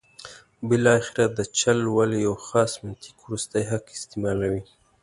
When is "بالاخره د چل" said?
0.67-1.79